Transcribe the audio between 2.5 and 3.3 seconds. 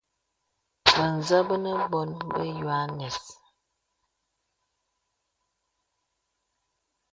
yoanɛ̀s.